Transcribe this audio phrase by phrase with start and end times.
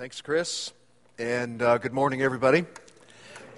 [0.00, 0.72] Thanks, Chris.
[1.18, 2.64] And uh, good morning, everybody.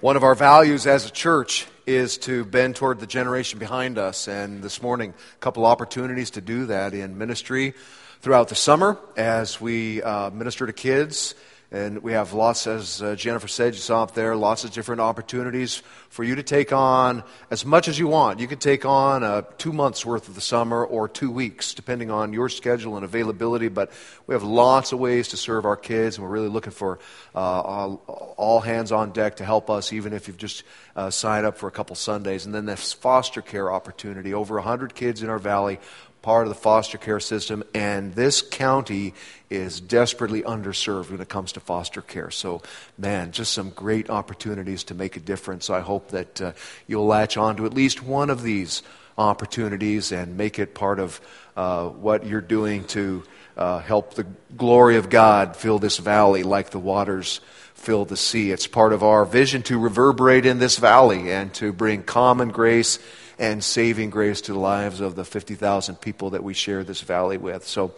[0.01, 4.27] One of our values as a church is to bend toward the generation behind us.
[4.27, 7.75] And this morning, a couple opportunities to do that in ministry
[8.19, 11.33] throughout the summer as we uh, minister to kids
[11.73, 15.01] and we have lots, as uh, Jennifer said, you saw up there, lots of different
[15.01, 18.39] opportunities for you to take on as much as you want.
[18.39, 22.11] You can take on uh, two months worth of the summer or two weeks, depending
[22.11, 23.69] on your schedule and availability.
[23.69, 23.91] But
[24.27, 26.99] we have lots of ways to serve our kids, and we're really looking for
[27.33, 30.61] uh, all, all, hands on deck to help us, even if you've just
[30.95, 32.45] uh, signed up for a couple Sundays.
[32.45, 34.31] And then this foster care opportunity.
[34.31, 35.79] Over 100 kids in our valley
[36.23, 39.13] part of the foster care system, and this county
[39.49, 42.31] is desperately underserved when it comes to foster care.
[42.31, 42.63] So,
[42.97, 45.69] man, just some great opportunities to make a difference.
[45.69, 46.53] I hope that uh,
[46.87, 48.81] you'll latch on to at least one of these
[49.17, 51.21] opportunities and make it part of
[51.55, 53.23] uh, what you're doing to
[53.57, 54.25] uh, help the
[54.57, 57.41] glory of God fill this valley like the waters
[57.73, 58.51] fill the sea.
[58.51, 62.97] It's part of our vision to reverberate in this valley and to bring common grace
[63.43, 67.37] and saving grace to the lives of the 50,000 people that we share this valley
[67.37, 67.67] with.
[67.67, 67.93] So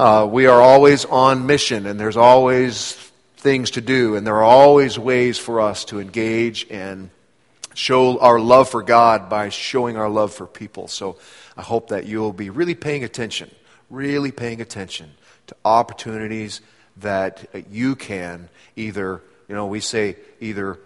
[0.00, 2.94] uh, we are always on mission, and there's always
[3.36, 7.10] things to do, and there are always ways for us to engage and
[7.74, 10.88] show our love for God by showing our love for people.
[10.88, 11.18] So
[11.56, 13.48] I hope that you'll be really paying attention,
[13.90, 15.12] really paying attention
[15.46, 16.62] to opportunities
[16.96, 20.80] that you can either, you know, we say either.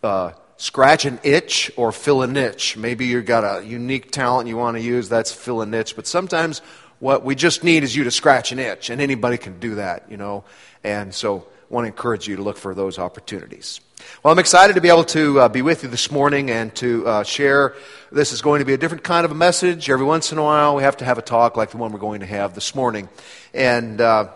[0.00, 2.76] Uh, scratch an itch or fill a niche.
[2.76, 5.96] Maybe you've got a unique talent you want to use, that's fill a niche.
[5.96, 6.60] But sometimes
[6.98, 10.10] what we just need is you to scratch an itch, and anybody can do that,
[10.10, 10.44] you know.
[10.84, 13.80] And so I want to encourage you to look for those opportunities.
[14.22, 17.06] Well, I'm excited to be able to uh, be with you this morning and to
[17.06, 17.74] uh, share.
[18.12, 19.88] This is going to be a different kind of a message.
[19.88, 21.98] Every once in a while, we have to have a talk like the one we're
[21.98, 23.08] going to have this morning.
[23.54, 24.28] And uh,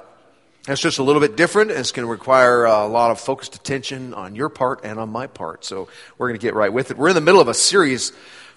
[0.66, 1.70] it's just a little bit different.
[1.70, 5.10] And it's going to require a lot of focused attention on your part and on
[5.10, 5.64] my part.
[5.64, 6.96] So we're going to get right with it.
[6.96, 8.12] We're in the middle of a series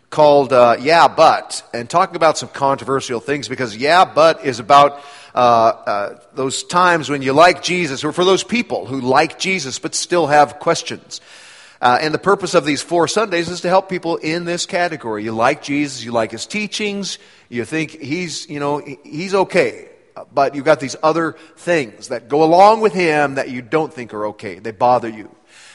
[0.10, 5.04] called uh, Yeah, But, and talking about some controversial things because Yeah, But is about
[5.36, 9.78] uh, uh, those times when you like Jesus, or for those people who like Jesus
[9.78, 11.20] but still have questions.
[11.80, 15.24] Uh, and the purpose of these four Sundays is to help people in this category.
[15.26, 19.90] You like Jesus, you like his teachings, you think he's, you know, he's okay
[20.34, 24.14] but you've got these other things that go along with him that you don't think
[24.14, 24.60] are okay.
[24.60, 25.34] They bother you.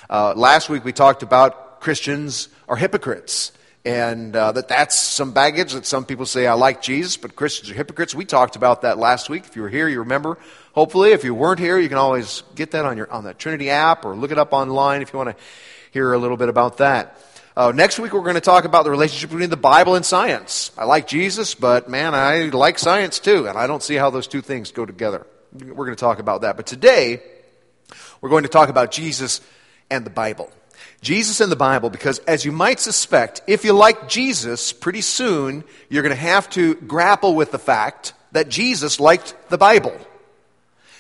[0.09, 3.53] Uh, last week we talked about Christians are hypocrites.
[3.85, 7.71] And uh, that that's some baggage that some people say, I like Jesus, but Christians
[7.71, 8.15] are hypocrites.
[8.15, 9.45] We talked about that last week.
[9.45, 10.39] If you were here, you remember.
[10.73, 13.71] Hopefully, if you weren't here, you can always get that on, your, on the Trinity
[13.71, 15.45] app or look it up online if you want to
[15.91, 17.19] hear a little bit about that.
[17.55, 20.71] Uh, next week, we're going to talk about the relationship between the Bible and science.
[20.79, 24.27] I like Jesus, but man, I like science too, and I don't see how those
[24.27, 25.27] two things go together.
[25.53, 26.57] We're going to talk about that.
[26.57, 27.23] But today,
[28.23, 29.43] we're going to talk about Jesus
[29.91, 30.51] and the Bible.
[31.03, 35.63] Jesus and the Bible, because as you might suspect, if you like Jesus, pretty soon
[35.91, 39.95] you're going to have to grapple with the fact that Jesus liked the Bible.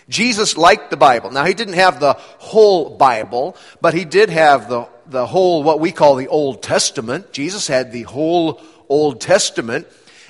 [0.08, 1.30] Jesus liked the Bible.
[1.30, 5.80] Now, he didn't have the whole Bible, but he did have the the whole, what
[5.80, 7.32] we call the Old Testament.
[7.32, 9.86] Jesus had the whole Old Testament,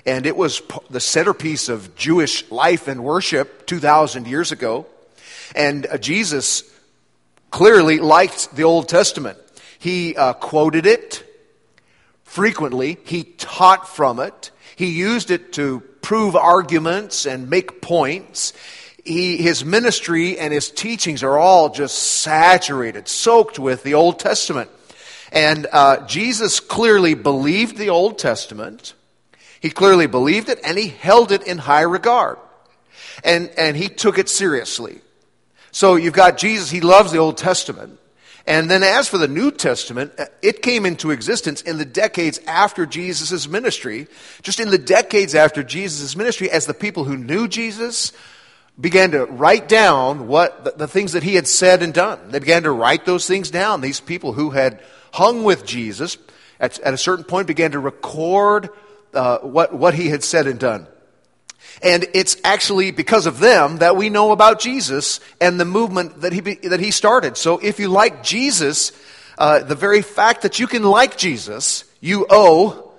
[0.06, 4.86] and it was the centerpiece of Jewish life and worship 2,000 years ago.
[5.54, 6.64] And uh, Jesus
[7.50, 9.38] clearly liked the Old Testament.
[9.78, 11.24] He uh, quoted it
[12.24, 18.54] frequently, he taught from it, he used it to prove arguments and make points
[19.04, 24.70] he, his ministry and his teachings are all just saturated, soaked with the Old Testament.
[25.32, 28.94] And uh, Jesus clearly believed the Old Testament.
[29.60, 32.38] He clearly believed it, and he held it in high regard.
[33.24, 35.00] And, and he took it seriously.
[35.70, 37.98] So you've got Jesus, he loves the Old Testament.
[38.46, 42.40] And then as for the New Testament, uh, it came into existence in the decades
[42.46, 44.08] after Jesus' ministry.
[44.42, 48.12] Just in the decades after Jesus' ministry, as the people who knew Jesus,
[48.82, 52.18] began to write down what the, the, things that he had said and done.
[52.30, 53.80] They began to write those things down.
[53.80, 56.18] These people who had hung with Jesus
[56.58, 58.70] at, at a certain point began to record
[59.14, 60.88] uh, what, what he had said and done.
[61.80, 66.32] And it's actually because of them that we know about Jesus and the movement that
[66.32, 67.36] he, that he started.
[67.36, 68.90] So if you like Jesus,
[69.38, 72.92] uh, the very fact that you can like Jesus, you owe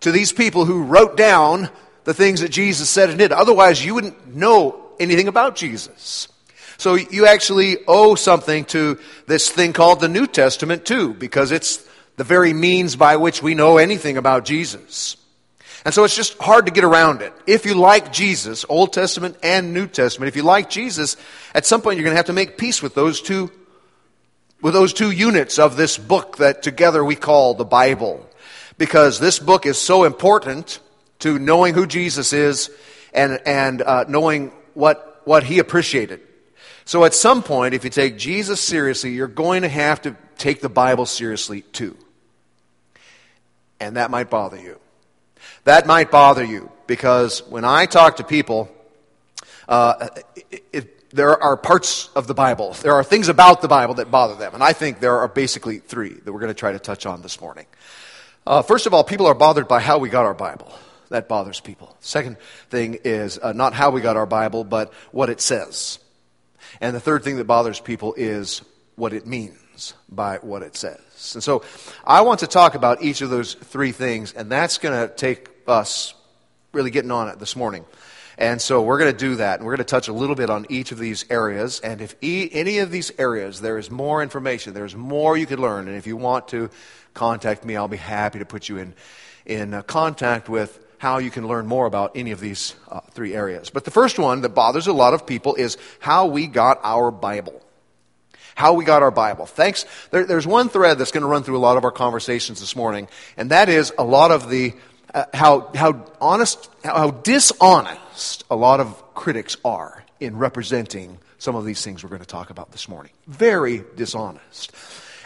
[0.00, 1.70] to these people who wrote down
[2.04, 3.32] the things that Jesus said and did.
[3.32, 6.28] Otherwise, you wouldn't know anything about Jesus.
[6.76, 11.84] So you actually owe something to this thing called the New Testament too, because it's
[12.16, 15.16] the very means by which we know anything about Jesus.
[15.84, 17.32] And so it's just hard to get around it.
[17.46, 21.16] If you like Jesus, Old Testament and New Testament, if you like Jesus,
[21.54, 23.50] at some point you're going to have to make peace with those two
[24.62, 28.28] with those two units of this book that together we call the Bible.
[28.76, 30.80] Because this book is so important
[31.20, 32.70] to knowing who Jesus is
[33.12, 36.20] and, and uh, knowing what, what he appreciated.
[36.84, 40.60] So at some point, if you take Jesus seriously, you're going to have to take
[40.60, 41.96] the Bible seriously too.
[43.78, 44.78] And that might bother you.
[45.64, 48.68] That might bother you because when I talk to people,
[49.68, 50.08] uh,
[50.50, 54.10] it, it, there are parts of the Bible, there are things about the Bible that
[54.10, 54.54] bother them.
[54.54, 57.22] And I think there are basically three that we're going to try to touch on
[57.22, 57.66] this morning.
[58.46, 60.72] Uh, first of all, people are bothered by how we got our Bible.
[61.10, 61.96] That bothers people.
[62.00, 62.38] Second
[62.70, 65.98] thing is uh, not how we got our Bible, but what it says.
[66.80, 68.62] And the third thing that bothers people is
[68.94, 71.32] what it means by what it says.
[71.34, 71.64] And so
[72.04, 75.48] I want to talk about each of those three things, and that's going to take
[75.66, 76.14] us
[76.72, 77.84] really getting on it this morning.
[78.38, 80.48] And so we're going to do that, and we're going to touch a little bit
[80.48, 81.80] on each of these areas.
[81.80, 85.58] And if e- any of these areas there is more information, there's more you could
[85.58, 86.70] learn, and if you want to
[87.12, 88.94] contact me, I'll be happy to put you in,
[89.44, 93.34] in uh, contact with how you can learn more about any of these uh, three
[93.34, 93.70] areas.
[93.70, 97.10] But the first one that bothers a lot of people is how we got our
[97.10, 97.62] Bible.
[98.54, 99.46] How we got our Bible.
[99.46, 99.86] Thanks.
[100.10, 102.76] There, there's one thread that's going to run through a lot of our conversations this
[102.76, 103.08] morning,
[103.38, 104.74] and that is a lot of the
[105.14, 111.64] uh, how, how honest, how dishonest a lot of critics are in representing some of
[111.64, 113.12] these things we're going to talk about this morning.
[113.26, 114.70] Very dishonest.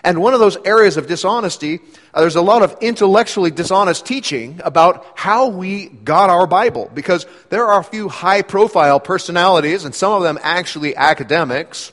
[0.05, 1.81] And one of those areas of dishonesty,
[2.13, 6.91] uh, there's a lot of intellectually dishonest teaching about how we got our Bible.
[6.93, 11.91] Because there are a few high profile personalities, and some of them actually academics,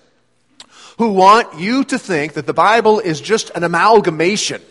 [0.97, 4.61] who want you to think that the Bible is just an amalgamation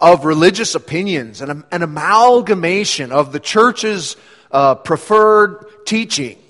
[0.00, 4.16] of religious opinions, an, an amalgamation of the church's
[4.50, 6.41] uh, preferred teaching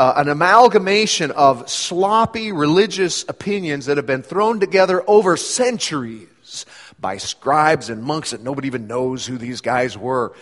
[0.00, 6.64] uh, an amalgamation of sloppy religious opinions that have been thrown together over centuries
[6.98, 10.32] by scribes and monks that nobody even knows who these guys were.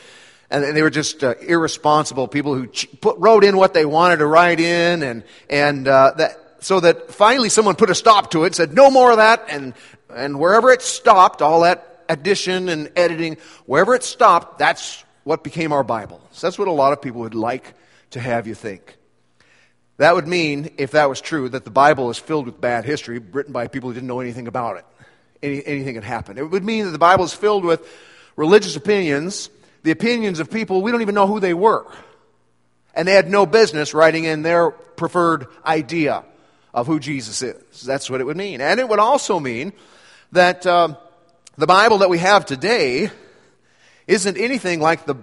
[0.48, 2.68] And they were just uh, irresponsible people who
[3.00, 7.10] put, wrote in what they wanted to write in, and, and uh, that, so that
[7.10, 9.74] finally someone put a stop to it, said, no more of that, and,
[10.08, 15.72] and wherever it stopped, all that addition and editing, wherever it stopped, that's what became
[15.72, 16.20] our Bible.
[16.30, 17.74] So that's what a lot of people would like
[18.10, 18.97] to have you think.
[19.98, 23.18] That would mean, if that was true, that the Bible is filled with bad history
[23.18, 24.86] written by people who didn't know anything about it.
[25.42, 26.38] Any, anything had happened.
[26.38, 27.86] It would mean that the Bible is filled with
[28.36, 29.50] religious opinions,
[29.82, 31.84] the opinions of people we don't even know who they were.
[32.94, 36.24] And they had no business writing in their preferred idea
[36.72, 37.82] of who Jesus is.
[37.82, 38.60] That's what it would mean.
[38.60, 39.72] And it would also mean
[40.32, 40.94] that uh,
[41.56, 43.10] the Bible that we have today
[44.06, 45.16] isn't anything like the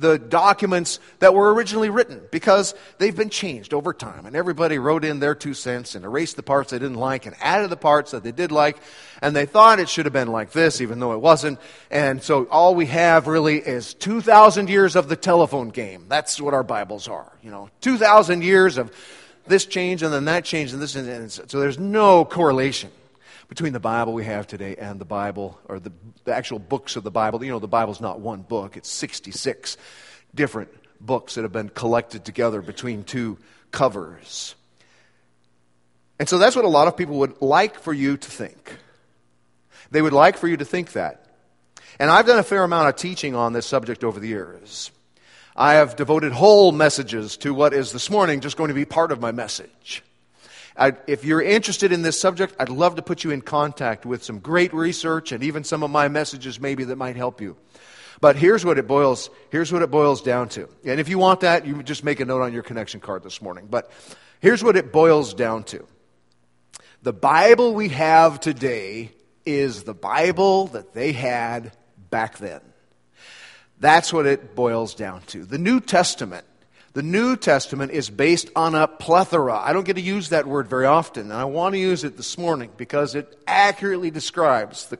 [0.00, 4.26] the documents that were originally written because they've been changed over time.
[4.26, 7.36] And everybody wrote in their two cents and erased the parts they didn't like and
[7.40, 8.78] added the parts that they did like.
[9.22, 11.58] And they thought it should have been like this, even though it wasn't.
[11.90, 16.06] And so all we have really is 2,000 years of the telephone game.
[16.08, 17.30] That's what our Bibles are.
[17.42, 18.90] You know, 2,000 years of
[19.46, 20.96] this change and then that change and this.
[20.96, 22.90] And so there's no correlation
[23.50, 25.90] between the Bible we have today and the Bible, or the,
[26.22, 27.44] the actual books of the Bible.
[27.44, 29.76] You know, the Bible's not one book, it's 66
[30.32, 30.70] different
[31.00, 33.38] books that have been collected together between two
[33.72, 34.54] covers.
[36.20, 38.76] And so that's what a lot of people would like for you to think.
[39.90, 41.26] They would like for you to think that.
[41.98, 44.92] And I've done a fair amount of teaching on this subject over the years.
[45.56, 49.10] I have devoted whole messages to what is this morning just going to be part
[49.10, 50.04] of my message.
[50.76, 54.22] I, if you're interested in this subject, I'd love to put you in contact with
[54.22, 57.56] some great research and even some of my messages maybe that might help you.
[58.20, 60.68] But here's what it boils, here's what it boils down to.
[60.84, 63.40] And if you want that, you just make a note on your connection card this
[63.40, 63.66] morning.
[63.70, 63.90] But
[64.40, 65.86] here's what it boils down to.
[67.02, 69.12] The Bible we have today
[69.46, 71.72] is the Bible that they had
[72.10, 72.60] back then.
[73.78, 75.46] That's what it boils down to.
[75.46, 76.44] The New Testament
[76.92, 79.56] the New Testament is based on a plethora.
[79.56, 82.16] I don't get to use that word very often, and I want to use it
[82.16, 84.98] this morning because it accurately describes the,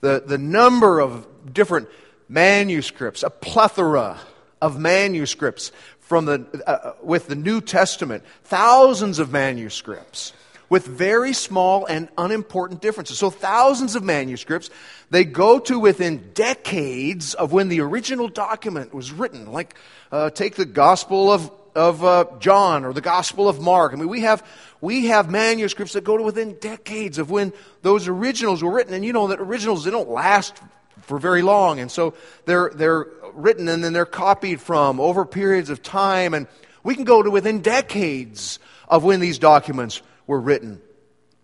[0.00, 1.88] the, the number of different
[2.28, 4.20] manuscripts, a plethora
[4.62, 10.32] of manuscripts from the, uh, with the New Testament, thousands of manuscripts
[10.68, 13.18] with very small and unimportant differences.
[13.18, 14.70] So, thousands of manuscripts,
[15.10, 19.52] they go to within decades of when the original document was written.
[19.52, 19.74] Like,
[20.10, 23.92] uh, take the Gospel of, of uh, John or the Gospel of Mark.
[23.92, 24.44] I mean, we have,
[24.80, 28.94] we have manuscripts that go to within decades of when those originals were written.
[28.94, 30.60] And you know that originals, they don't last
[31.02, 31.78] for very long.
[31.78, 36.34] And so they're, they're written and then they're copied from over periods of time.
[36.34, 36.46] And
[36.82, 38.58] we can go to within decades
[38.88, 40.80] of when these documents were written.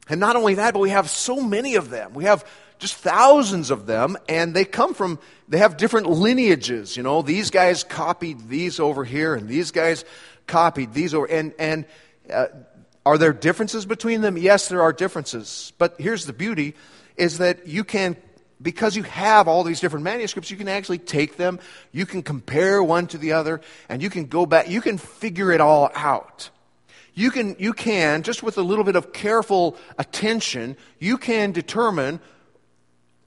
[0.08, 2.14] And not only that, but we have so many of them.
[2.14, 2.44] We have
[2.78, 6.96] just thousands of them, and they come from, they have different lineages.
[6.96, 10.04] You know, these guys copied these over here, and these guys
[10.46, 11.26] copied these over.
[11.26, 11.86] And, and
[12.30, 12.46] uh,
[13.06, 14.36] are there differences between them?
[14.36, 15.72] Yes, there are differences.
[15.78, 16.74] But here's the beauty
[17.16, 18.16] is that you can
[18.60, 21.58] because you have all these different manuscripts, you can actually take them,
[21.90, 25.50] you can compare one to the other, and you can go back, you can figure
[25.50, 26.50] it all out.
[27.14, 32.20] You can, you can, just with a little bit of careful attention, you can determine,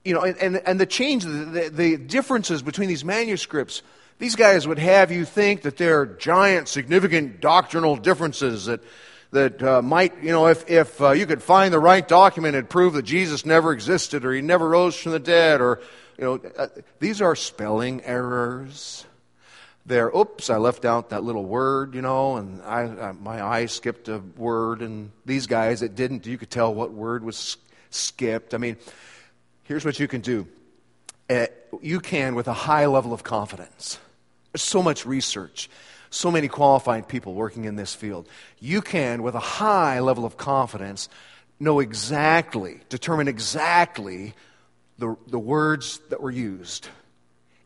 [0.04, 3.82] you know, and, and, and the change, the, the differences between these manuscripts.
[4.18, 8.82] These guys would have you think that there are giant, significant doctrinal differences that,
[9.30, 12.68] that uh, might, you know, if, if uh, you could find the right document and
[12.68, 15.80] prove that Jesus never existed or he never rose from the dead or,
[16.18, 16.66] you know, uh,
[16.98, 19.05] these are spelling errors.
[19.86, 23.66] They're, oops, I left out that little word, you know, and I, I, my eye
[23.66, 26.26] skipped a word, and these guys, it didn't.
[26.26, 27.56] You could tell what word was
[27.90, 28.52] skipped.
[28.52, 28.76] I mean,
[29.62, 30.48] here's what you can do.
[31.30, 31.46] Uh,
[31.80, 33.98] you can, with a high level of confidence,
[34.52, 35.70] there's so much research
[36.10, 38.28] so many qualified people working in this field.
[38.58, 41.08] You can, with a high level of confidence,
[41.60, 44.34] know exactly, determine exactly
[44.98, 46.88] the, the words that were used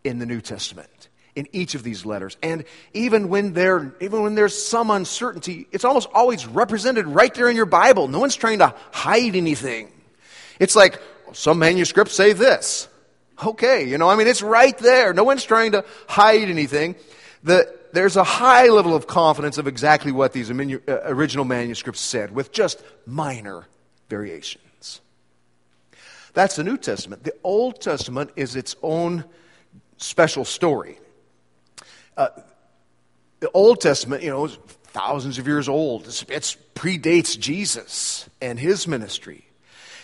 [0.05, 2.37] in the New Testament in each of these letters.
[2.43, 7.49] And even when, there, even when there's some uncertainty, it's almost always represented right there
[7.49, 8.09] in your Bible.
[8.09, 9.93] No one's trying to hide anything.
[10.59, 11.01] It's like
[11.33, 12.89] some manuscripts say this.
[13.45, 15.15] Okay, you know, I mean, it's right there.
[15.15, 16.95] No one's trying to hide anything.
[17.43, 22.35] The, there's a high level of confidence of exactly what these uh, original manuscripts said,
[22.35, 23.67] with just minor
[24.11, 25.01] variations.
[26.35, 27.25] That's the New Testament.
[27.25, 29.25] The Old Testament is its own
[29.97, 30.99] special story.
[32.21, 32.29] Uh,
[33.39, 34.59] the Old Testament, you know, is
[34.89, 36.07] thousands of years old.
[36.07, 39.47] It predates Jesus and his ministry.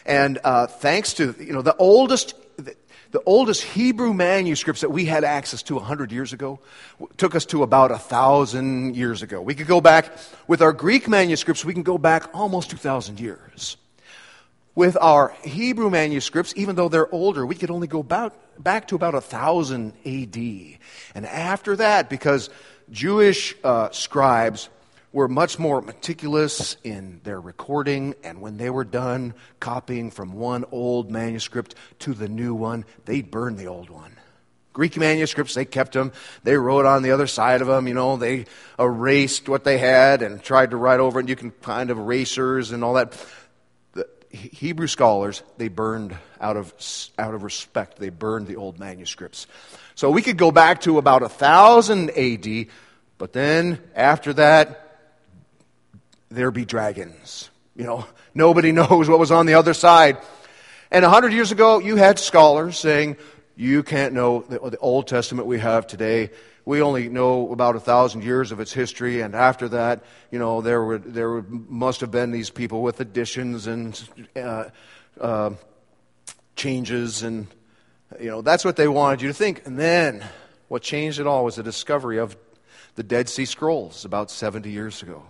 [0.06, 5.24] And uh, thanks to, you know, the oldest the oldest Hebrew manuscripts that we had
[5.24, 6.58] access to 100 years ago
[7.18, 9.40] took us to about 1,000 years ago.
[9.42, 10.10] We could go back,
[10.48, 13.76] with our Greek manuscripts, we can go back almost 2,000 years.
[14.76, 18.94] With our Hebrew manuscripts, even though they're older, we could only go about, back to
[18.94, 20.36] about 1000 AD.
[21.14, 22.50] And after that, because
[22.90, 24.68] Jewish uh, scribes
[25.14, 30.66] were much more meticulous in their recording, and when they were done copying from one
[30.70, 34.12] old manuscript to the new one, they'd burn the old one.
[34.74, 36.12] Greek manuscripts, they kept them.
[36.44, 38.44] They wrote on the other side of them, you know, they
[38.78, 41.22] erased what they had and tried to write over it.
[41.22, 43.14] And you can find erasers and all that.
[44.30, 46.74] Hebrew scholars, they burned out of,
[47.18, 49.46] out of respect, they burned the old manuscripts.
[49.94, 52.66] So we could go back to about 1000 AD,
[53.18, 54.98] but then after that,
[56.28, 57.50] there be dragons.
[57.74, 60.18] You know, nobody knows what was on the other side.
[60.90, 63.16] And a hundred years ago, you had scholars saying,
[63.56, 66.30] you can't know the, the Old Testament we have today.
[66.64, 70.60] We only know about a thousand years of its history, and after that, you know,
[70.60, 74.64] there were there were, must have been these people with additions and uh,
[75.20, 75.50] uh,
[76.54, 77.46] changes, and
[78.20, 79.66] you know that's what they wanted you to think.
[79.66, 80.24] And then,
[80.68, 82.36] what changed it all was the discovery of
[82.96, 85.22] the Dead Sea Scrolls about seventy years ago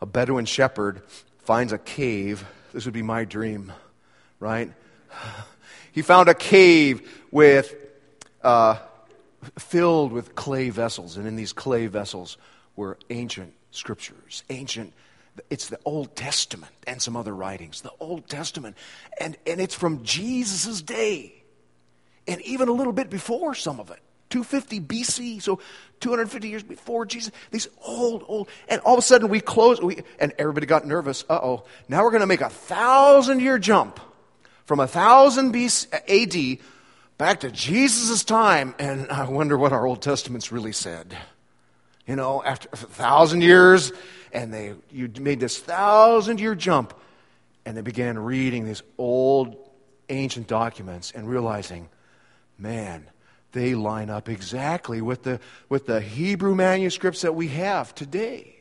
[0.00, 1.02] a Bedouin shepherd
[1.44, 2.44] finds a cave.
[2.72, 3.72] This would be my dream,
[4.40, 4.70] right?
[5.94, 7.72] He found a cave with,
[8.42, 8.78] uh,
[9.56, 12.36] filled with clay vessels, and in these clay vessels
[12.74, 14.92] were ancient scriptures, ancient.
[15.50, 17.82] It's the Old Testament and some other writings.
[17.82, 18.76] The Old Testament,
[19.20, 21.32] and and it's from Jesus' day,
[22.26, 24.00] and even a little bit before some of it.
[24.30, 25.60] 250 BC, so
[26.00, 27.30] 250 years before Jesus.
[27.52, 31.24] These old, old, and all of a sudden we close, we, and everybody got nervous.
[31.30, 34.00] Uh oh, now we're going to make a thousand year jump
[34.64, 36.58] from a thousand BC, AD
[37.18, 41.16] back to Jesus' time, and I wonder what our Old Testament's really said.
[42.06, 43.92] You know, after a thousand years,
[44.32, 46.94] and they you made this thousand year jump,
[47.64, 49.56] and they began reading these old
[50.08, 51.88] ancient documents and realizing,
[52.58, 53.06] man,
[53.52, 58.53] they line up exactly with the, with the Hebrew manuscripts that we have today.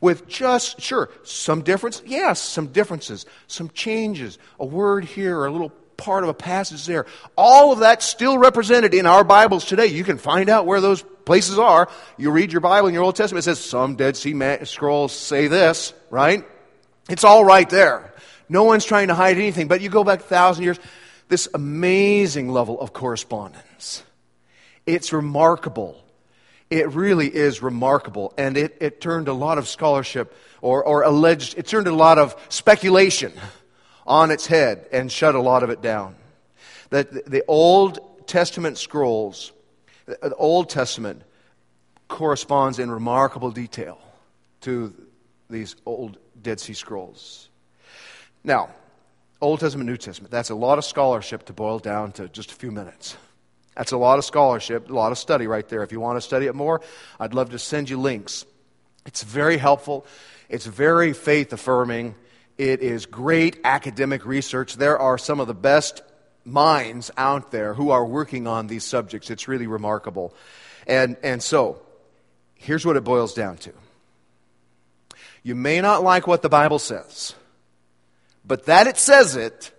[0.00, 5.70] With just, sure, some difference, yes, some differences, some changes, a word here a little
[5.96, 7.06] part of a passage there.
[7.36, 9.86] All of that still represented in our Bibles today.
[9.86, 11.88] You can find out where those places are.
[12.16, 15.46] You read your Bible in your Old Testament, it says some Dead Sea Scrolls say
[15.46, 16.44] this, right?
[17.08, 18.12] It's all right there.
[18.48, 20.78] No one's trying to hide anything, but you go back a thousand years,
[21.28, 24.02] this amazing level of correspondence.
[24.84, 26.01] It's remarkable.
[26.72, 28.32] It really is remarkable.
[28.38, 32.18] And it, it turned a lot of scholarship, or, or alleged, it turned a lot
[32.18, 33.34] of speculation
[34.06, 36.16] on its head and shut a lot of it down.
[36.88, 39.52] That the Old Testament scrolls,
[40.06, 41.22] the Old Testament
[42.08, 43.98] corresponds in remarkable detail
[44.62, 44.94] to
[45.50, 47.50] these old Dead Sea Scrolls.
[48.44, 48.70] Now,
[49.42, 52.54] Old Testament, New Testament, that's a lot of scholarship to boil down to just a
[52.54, 53.16] few minutes.
[53.76, 55.82] That's a lot of scholarship, a lot of study right there.
[55.82, 56.82] If you want to study it more,
[57.18, 58.44] I'd love to send you links.
[59.06, 60.06] It's very helpful,
[60.48, 62.14] it's very faith affirming,
[62.58, 64.76] it is great academic research.
[64.76, 66.02] There are some of the best
[66.44, 69.30] minds out there who are working on these subjects.
[69.30, 70.34] It's really remarkable.
[70.86, 71.80] And, and so,
[72.54, 73.72] here's what it boils down to
[75.44, 77.34] you may not like what the Bible says,
[78.44, 79.72] but that it says it,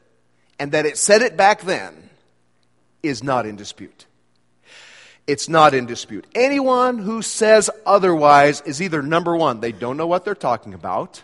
[0.60, 2.03] and that it said it back then,
[3.04, 4.08] is not in dispute.
[5.28, 6.26] It's not in dispute.
[6.34, 11.24] Anyone who says otherwise is either number one, they don't know what they're talking about.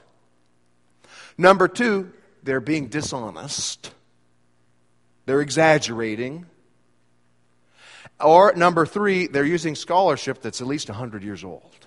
[1.37, 2.11] Number two,
[2.43, 3.91] they're being dishonest.
[5.25, 6.45] They're exaggerating.
[8.19, 11.79] Or number three, they're using scholarship that's at least 100 years old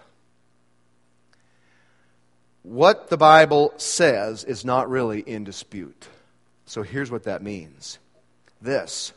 [2.62, 6.08] what the Bible says is not really in dispute.
[6.66, 7.98] So here's what that means
[8.60, 9.12] this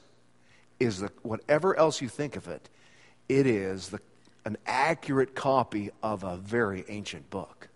[0.80, 2.70] is the, whatever else you think of it,
[3.30, 4.00] it is the,
[4.46, 7.70] an accurate copy of a very ancient book,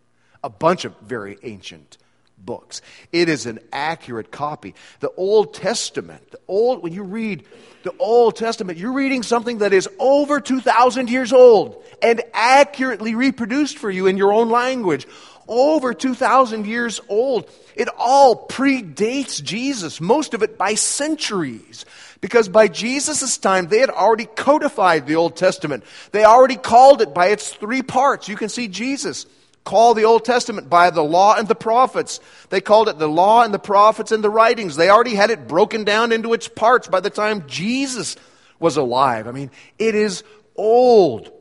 [0.43, 1.97] a bunch of very ancient
[2.37, 2.81] books.
[3.11, 4.75] It is an accurate copy.
[4.99, 7.45] The Old Testament, the old when you read
[7.83, 13.77] the Old Testament, you're reading something that is over 2000 years old and accurately reproduced
[13.77, 15.07] for you in your own language
[15.49, 17.49] over 2,000 years old.
[17.75, 21.85] It all predates Jesus, most of it by centuries.
[22.21, 25.83] Because by Jesus' time, they had already codified the Old Testament.
[26.11, 28.27] They already called it by its three parts.
[28.27, 29.25] You can see Jesus
[29.63, 32.19] call the Old Testament by the law and the prophets.
[32.49, 34.75] They called it the law and the prophets and the writings.
[34.75, 38.15] They already had it broken down into its parts by the time Jesus
[38.59, 39.27] was alive.
[39.27, 40.23] I mean, it is
[40.55, 41.31] old,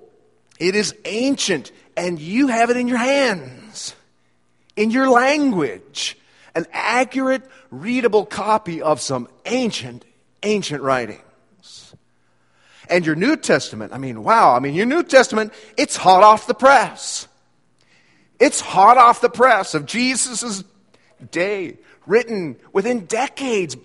[0.61, 3.95] it is ancient, and you have it in your hands
[4.79, 6.17] in your language
[6.55, 10.05] an accurate, readable copy of some ancient,
[10.43, 11.95] ancient writings.
[12.91, 16.47] And your New Testament, I mean, wow, I mean, your New Testament, it's hot off
[16.47, 17.29] the press.
[18.41, 20.65] It's hot off the press of Jesus'
[21.31, 23.77] day, written within decades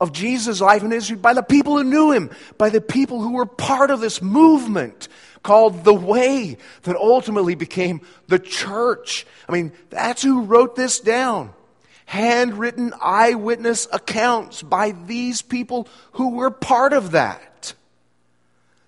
[0.00, 3.34] of Jesus' life in history by the people who knew him, by the people who
[3.34, 5.08] were part of this movement
[5.42, 9.26] called the Way that ultimately became the church.
[9.48, 11.54] I mean, that's who wrote this down.
[12.12, 17.72] Handwritten eyewitness accounts by these people who were part of that.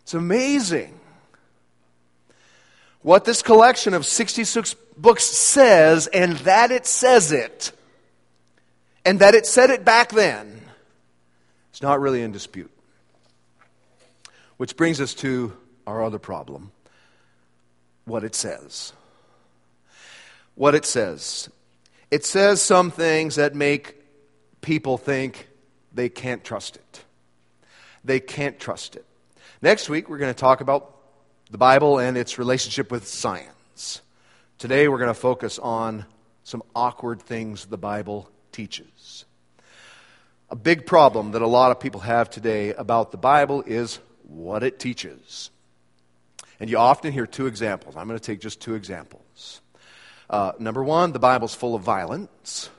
[0.02, 1.00] It's amazing.
[3.00, 7.72] What this collection of 66 books says, and that it says it,
[9.06, 10.60] and that it said it back then,
[11.70, 12.70] it's not really in dispute.
[14.58, 15.56] Which brings us to
[15.86, 16.72] our other problem
[18.04, 18.92] what it says.
[20.56, 21.48] What it says.
[22.14, 24.00] It says some things that make
[24.60, 25.48] people think
[25.92, 27.04] they can't trust it.
[28.04, 29.04] They can't trust it.
[29.60, 30.94] Next week, we're going to talk about
[31.50, 34.00] the Bible and its relationship with science.
[34.58, 36.06] Today, we're going to focus on
[36.44, 39.24] some awkward things the Bible teaches.
[40.50, 44.62] A big problem that a lot of people have today about the Bible is what
[44.62, 45.50] it teaches.
[46.60, 47.96] And you often hear two examples.
[47.96, 49.62] I'm going to take just two examples.
[50.28, 52.70] Uh, number one, the Bible's full of violence.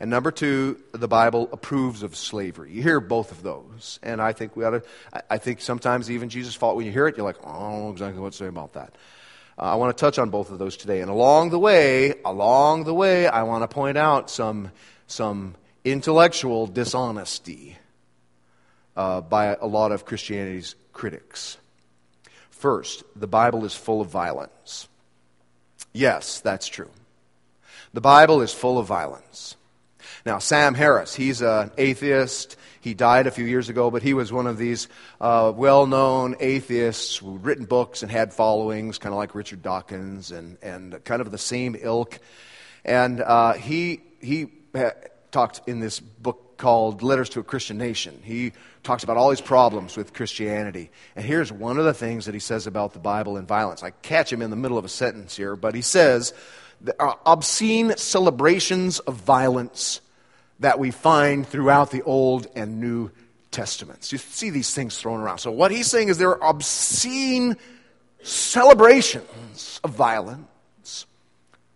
[0.00, 2.72] And number two, the Bible approves of slavery.
[2.72, 4.00] You hear both of those.
[4.02, 4.82] And I think we ought to,
[5.30, 7.82] I think sometimes even Jesus' fault, when you hear it, you're like, oh, I don't
[7.84, 8.96] know exactly what to say about that.
[9.56, 11.02] Uh, I want to touch on both of those today.
[11.02, 14.72] And along the way, along the way, I want to point out some,
[15.06, 17.76] some intellectual dishonesty
[18.96, 21.58] uh, by a lot of Christianity's critics.
[22.50, 24.88] First, the Bible is full of violence.
[25.92, 26.90] Yes, that's true.
[27.92, 29.56] The Bible is full of violence.
[30.24, 32.56] Now, Sam Harris, he's an atheist.
[32.80, 34.88] He died a few years ago, but he was one of these
[35.20, 40.30] uh, well known atheists who'd written books and had followings, kind of like Richard Dawkins
[40.30, 42.18] and, and kind of the same ilk.
[42.84, 44.48] And uh, he, he
[45.32, 48.20] talked in this book called Letters to a Christian Nation.
[48.22, 48.52] He
[48.84, 50.90] talks about all his problems with Christianity.
[51.16, 53.82] And here's one of the things that he says about the Bible and violence.
[53.82, 56.32] I catch him in the middle of a sentence here, but he says,
[56.80, 60.00] there are obscene celebrations of violence
[60.60, 63.10] that we find throughout the Old and New
[63.50, 64.12] testaments.
[64.12, 65.38] You see these things thrown around.
[65.38, 67.56] So, what he's saying is there are obscene
[68.22, 70.46] celebrations of violence.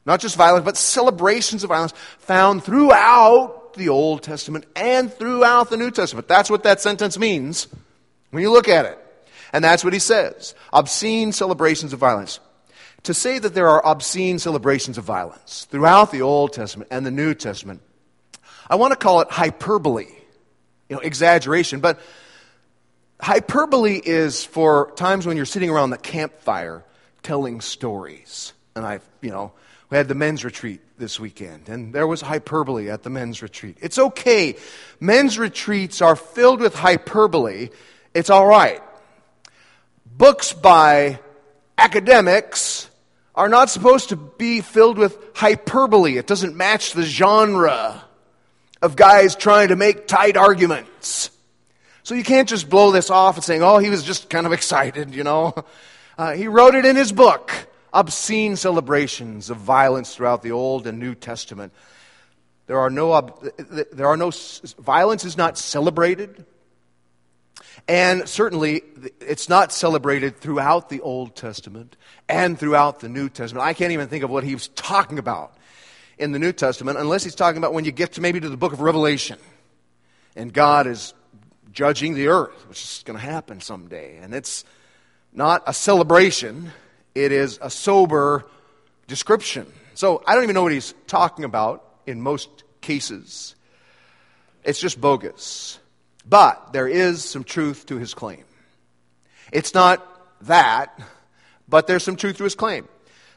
[0.07, 5.77] Not just violence, but celebrations of violence found throughout the Old Testament and throughout the
[5.77, 6.29] New Testament.
[6.29, 7.67] That's what that sentence means
[8.31, 8.99] when you look at it.
[9.53, 12.41] And that's what he says obscene celebrations of violence.
[13.03, 17.11] To say that there are obscene celebrations of violence throughout the Old Testament and the
[17.11, 17.81] New Testament,
[18.69, 20.09] I want to call it hyperbole,
[20.89, 21.81] you know, exaggeration.
[21.81, 22.01] But
[23.21, 26.85] hyperbole is for times when you're sitting around the campfire
[27.23, 28.53] telling stories.
[28.75, 29.53] And I've, you know,
[29.97, 33.79] had the men's retreat this weekend, and there was hyperbole at the men's retreat.
[33.81, 34.57] It's okay.
[35.01, 37.71] Men's retreats are filled with hyperbole.
[38.15, 38.83] It's all right.
[40.07, 41.21] Books by
[41.77, 42.89] academics
[43.35, 46.17] are not supposed to be filled with hyperbole.
[46.17, 48.03] It doesn't match the genre
[48.81, 51.31] of guys trying to make tight arguments.
[52.03, 54.53] So you can't just blow this off and saying, oh, he was just kind of
[54.55, 55.55] excited, you know.
[56.17, 57.53] Uh, he wrote it in his book
[57.97, 61.73] obscene celebrations of violence throughout the Old and New Testament.
[62.67, 63.39] There are no,
[63.93, 64.31] there are no,
[64.79, 66.45] violence is not celebrated.
[67.89, 68.83] And certainly,
[69.21, 71.97] it's not celebrated throughout the Old Testament
[72.29, 73.65] and throughout the New Testament.
[73.65, 75.57] I can't even think of what he was talking about
[76.19, 78.57] in the New Testament unless he's talking about when you get to maybe to the
[78.57, 79.39] book of Revelation
[80.35, 81.15] and God is
[81.73, 84.19] judging the earth, which is going to happen someday.
[84.19, 84.65] And it's
[85.33, 86.73] not a celebration,
[87.17, 88.47] it is a sober
[89.07, 89.67] description.
[89.95, 92.49] So I don't even know what he's talking about in most
[92.83, 93.55] cases.
[94.65, 95.79] It's just bogus.
[96.29, 98.45] But there is some truth to his claim.
[99.51, 100.07] It's not
[100.43, 101.01] that,
[101.67, 102.87] but there's some truth to his claim.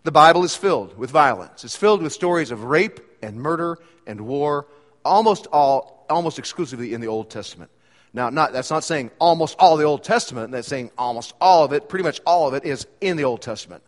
[0.03, 1.63] The Bible is filled with violence.
[1.63, 4.67] It's filled with stories of rape and murder and war,
[5.05, 7.71] almost all, almost exclusively in the Old Testament.
[8.13, 11.73] Now, not, that's not saying almost all the Old Testament, that's saying almost all of
[11.73, 13.83] it, pretty much all of it is in the Old Testament.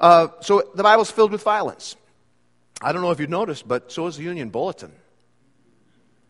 [0.00, 1.96] Uh, so the Bible's filled with violence.
[2.82, 4.92] I don't know if you've noticed, but so is the Union Bulletin.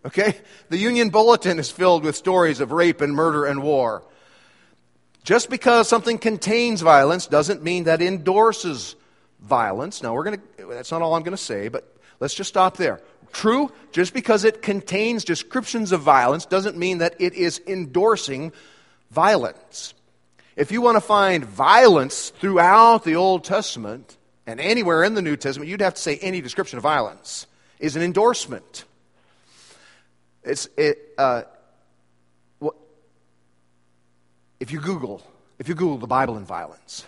[0.04, 0.36] Okay?
[0.68, 4.04] The Union Bulletin is filled with stories of rape and murder and war.
[5.24, 8.94] Just because something contains violence doesn't mean that endorses
[9.40, 10.02] violence.
[10.02, 12.76] Now, we're going to, that's not all I'm going to say, but let's just stop
[12.76, 13.00] there.
[13.34, 18.52] True, just because it contains descriptions of violence doesn't mean that it is endorsing
[19.10, 19.92] violence.
[20.54, 24.16] If you want to find violence throughout the Old Testament
[24.46, 27.48] and anywhere in the New Testament, you'd have to say any description of violence
[27.80, 28.84] is an endorsement.
[30.44, 31.42] It's, it, uh,
[32.60, 32.76] what,
[34.60, 35.22] if you Google,
[35.58, 37.04] if you Google the Bible and violence,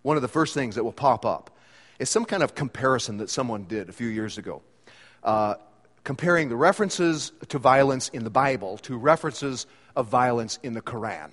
[0.00, 1.50] one of the first things that will pop up
[1.98, 4.62] is some kind of comparison that someone did a few years ago
[5.22, 5.54] uh,
[6.04, 11.30] comparing the references to violence in the Bible to references of violence in the Quran.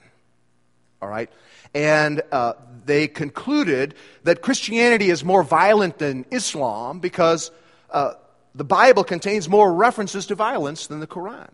[1.02, 1.30] All right?
[1.74, 2.54] And uh,
[2.86, 7.52] they concluded that Christianity is more violent than Islam because
[7.92, 8.14] uh,
[8.54, 11.50] the Bible contains more references to violence than the Quran.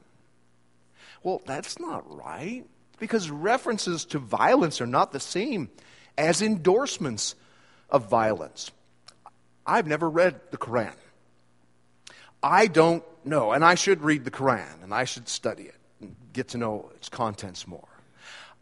[1.24, 2.65] Well, that's not right
[3.00, 5.69] because references to violence are not the same
[6.17, 7.36] as endorsements
[7.89, 8.71] of violence.
[9.65, 10.93] I've never read the Quran.
[12.45, 16.15] I don't know, and I should read the Quran and I should study it and
[16.31, 17.88] get to know its contents more.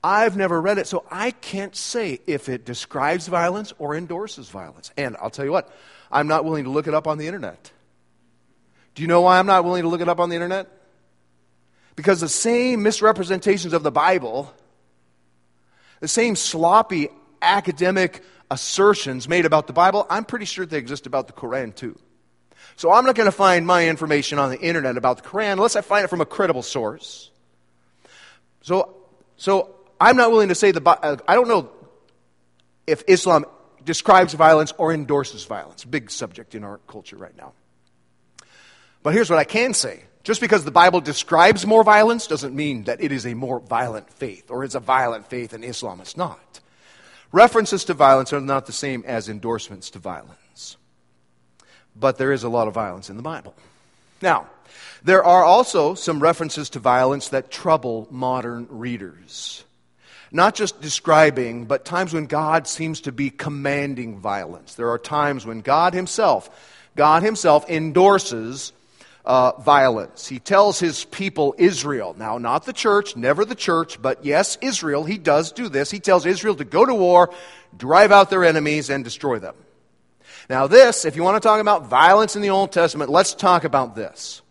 [0.02, 4.92] I've never read it, so I can't say if it describes violence or endorses violence.
[4.96, 5.70] And I'll tell you what,
[6.10, 7.72] I'm not willing to look it up on the internet.
[8.96, 10.70] Do you know why I'm not willing to look it up on the internet?
[11.98, 14.54] Because the same misrepresentations of the Bible,
[16.00, 17.10] the same sloppy
[17.42, 22.00] academic assertions made about the Bible, I'm pretty sure they exist about the Quran too.
[22.76, 25.76] So I'm not going to find my information on the internet about the Quran unless
[25.76, 27.30] I find it from a credible source.
[28.62, 28.96] So,
[29.38, 30.82] so I'm not willing to say the.
[30.88, 31.70] Uh, I don't know
[32.88, 33.46] if Islam
[33.84, 35.84] describes violence or endorses violence.
[35.86, 37.54] Big subject in our culture right now.
[39.04, 40.04] But here's what I can say.
[40.24, 44.10] Just because the Bible describes more violence doesn't mean that it is a more violent
[44.10, 46.00] faith or it's a violent faith in Islam.
[46.00, 46.62] It's not.
[47.34, 50.38] References to violence are not the same as endorsements to violence
[51.96, 53.54] but there is a lot of violence in the Bible.
[54.22, 54.48] Now,
[55.04, 59.64] there are also some references to violence that trouble modern readers.
[60.32, 64.76] Not just describing, but times when God seems to be commanding violence.
[64.76, 66.50] There are times when God Himself,
[66.96, 68.72] God Himself endorses
[69.26, 70.28] uh, violence.
[70.28, 75.04] He tells His people, Israel, now not the church, never the church, but yes, Israel,
[75.04, 75.92] He does do this.
[75.92, 77.30] He tells Israel to go to war,
[77.76, 79.56] drive out their enemies, and destroy them.
[80.50, 83.64] Now, this, if you want to talk about violence in the Old Testament, let's talk
[83.64, 84.42] about this.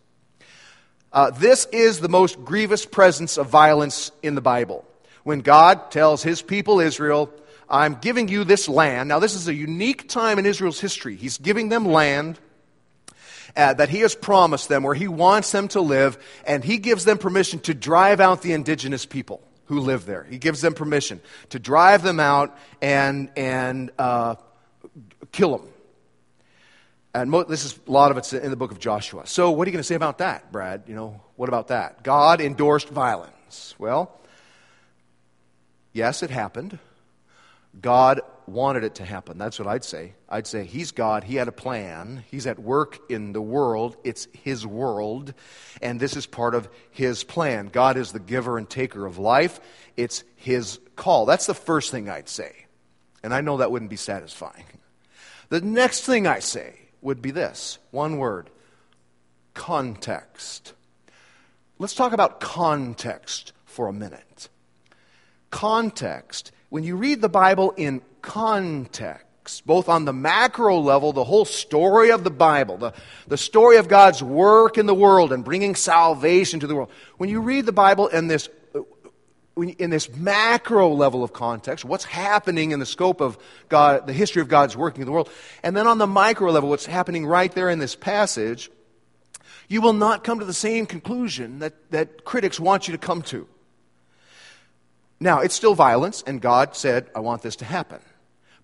[1.13, 4.85] Uh, this is the most grievous presence of violence in the Bible.
[5.25, 7.31] When God tells his people, Israel,
[7.69, 9.09] I'm giving you this land.
[9.09, 11.17] Now, this is a unique time in Israel's history.
[11.17, 12.39] He's giving them land
[13.55, 17.05] uh, that he has promised them where he wants them to live, and he gives
[17.05, 20.25] them permission to drive out the indigenous people who live there.
[20.25, 24.37] He gives them permission to drive them out and, and uh,
[25.31, 25.69] kill them.
[27.14, 29.27] And mo- this is a lot of it's in the book of Joshua.
[29.27, 30.85] So, what are you going to say about that, Brad?
[30.87, 32.03] You know, what about that?
[32.03, 33.75] God endorsed violence.
[33.79, 34.18] Well,
[35.92, 36.79] yes, it happened.
[37.79, 39.38] God wanted it to happen.
[39.38, 40.14] That's what I'd say.
[40.29, 41.25] I'd say He's God.
[41.25, 42.25] He had a plan.
[42.31, 43.96] He's at work in the world.
[44.05, 45.35] It's His world.
[45.81, 47.68] And this is part of His plan.
[47.68, 49.61] God is the giver and taker of life.
[49.96, 51.27] It's His call.
[51.27, 52.55] That's the first thing I'd say.
[53.22, 54.64] And I know that wouldn't be satisfying.
[55.51, 58.49] The next thing I say would be this one word
[59.53, 60.73] context.
[61.79, 64.49] Let's talk about context for a minute.
[65.51, 71.45] Context when you read the Bible in context, both on the macro level, the whole
[71.45, 72.95] story of the Bible, the,
[73.29, 77.29] the story of God's work in the world and bringing salvation to the world, when
[77.29, 78.49] you read the Bible in this
[79.57, 83.37] in this macro level of context, what's happening in the scope of
[83.69, 85.31] God, the history of God's working in the world,
[85.62, 88.71] and then on the micro level, what's happening right there in this passage,
[89.69, 93.23] you will not come to the same conclusion that, that critics want you to come
[93.23, 93.47] to.
[95.21, 98.01] Now, it's still violence, and God said, I want this to happen.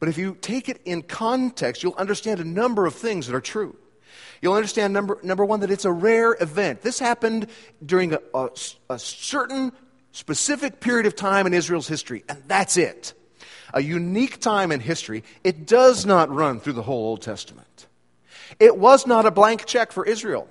[0.00, 3.40] But if you take it in context, you'll understand a number of things that are
[3.40, 3.76] true.
[4.40, 6.82] You'll understand, number, number one, that it's a rare event.
[6.82, 7.48] This happened
[7.84, 8.50] during a, a,
[8.90, 9.72] a certain
[10.12, 13.14] specific period of time in Israel's history, and that's it.
[13.74, 15.24] A unique time in history.
[15.44, 17.86] It does not run through the whole Old Testament.
[18.58, 20.48] It was not a blank check for Israel.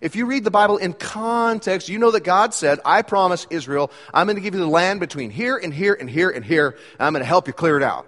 [0.00, 3.90] If you read the Bible in context, you know that God said, I promise Israel,
[4.12, 6.70] I'm going to give you the land between here and here and here and here,
[6.70, 8.06] and I'm going to help you clear it out.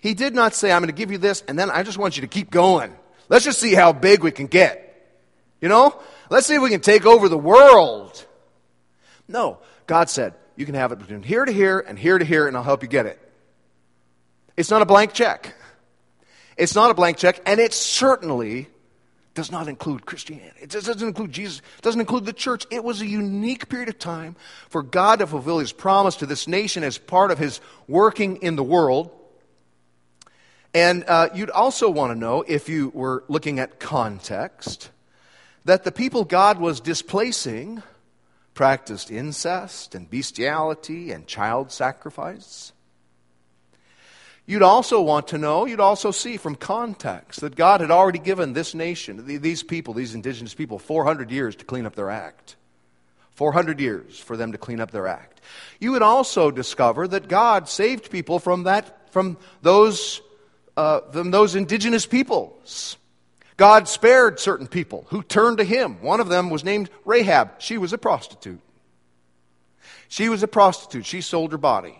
[0.00, 2.16] He did not say, I'm going to give you this, and then I just want
[2.16, 2.94] you to keep going.
[3.28, 4.86] Let's just see how big we can get.
[5.60, 5.98] You know?
[6.30, 8.26] Let's see if we can take over the world.
[9.28, 9.58] No.
[9.90, 12.56] God said, you can have it between here to here and here to here, and
[12.56, 13.18] I'll help you get it.
[14.56, 15.52] It's not a blank check.
[16.56, 18.68] It's not a blank check, and it certainly
[19.34, 20.60] does not include Christianity.
[20.60, 21.58] It doesn't include Jesus.
[21.78, 22.68] It doesn't include the church.
[22.70, 24.36] It was a unique period of time
[24.68, 28.54] for God to fulfill his promise to this nation as part of his working in
[28.54, 29.10] the world.
[30.72, 34.88] And uh, you'd also want to know, if you were looking at context,
[35.64, 37.82] that the people God was displacing
[38.54, 42.72] practiced incest and bestiality and child sacrifice.
[44.46, 48.52] You'd also want to know, you'd also see from context that God had already given
[48.52, 52.56] this nation, these people, these indigenous people, 400 years to clean up their act.
[53.40, 55.40] 400 years for them to clean up their act.
[55.78, 60.20] You would also discover that God saved people from that, from those,
[60.76, 62.96] uh, from those indigenous peoples.
[63.60, 66.00] God spared certain people who turned to Him.
[66.00, 67.60] One of them was named Rahab.
[67.60, 68.62] She was a prostitute.
[70.08, 71.04] She was a prostitute.
[71.04, 71.94] She sold her body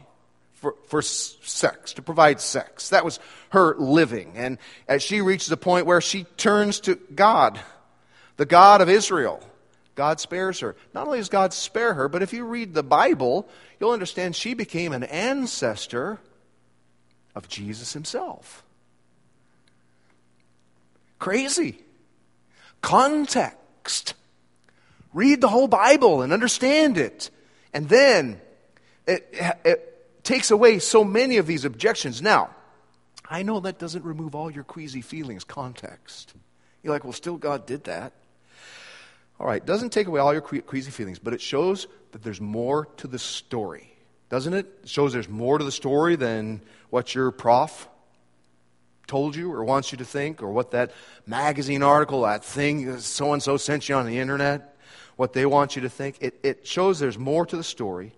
[0.54, 2.88] for, for sex, to provide sex.
[2.88, 3.20] That was
[3.50, 4.32] her living.
[4.36, 4.56] And
[4.88, 7.60] as she reaches a point where she turns to God,
[8.38, 9.42] the God of Israel,
[9.96, 10.76] God spares her.
[10.94, 13.46] Not only does God spare her, but if you read the Bible,
[13.78, 16.20] you'll understand she became an ancestor
[17.34, 18.64] of Jesus himself.
[21.20, 21.78] Crazy.
[22.80, 24.14] Context.
[25.12, 27.30] Read the whole Bible and understand it.
[27.72, 28.40] And then
[29.06, 29.28] it,
[29.64, 29.86] it,
[30.22, 32.20] takes away so many of these objections.
[32.20, 32.50] Now,
[33.28, 36.34] I know that doesn't remove all your queasy feelings, context.
[36.82, 38.12] You're like, well, still God did that.
[39.40, 42.86] All right, doesn't take away all your queasy feelings, but it shows that there's more
[42.98, 43.96] to the story,
[44.28, 44.66] doesn't it?
[44.82, 47.88] It shows there's more to the story than what your prof
[49.10, 50.92] told you or wants you to think, or what that
[51.26, 54.76] magazine article, that thing so and so sent you on the internet,
[55.16, 56.16] what they want you to think.
[56.20, 58.12] It, it shows there's more to the story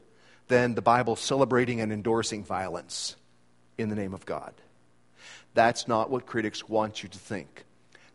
[0.49, 3.17] than the Bible celebrating and endorsing violence
[3.79, 4.53] in the name of God.
[5.55, 7.65] That's not what critics want you to think.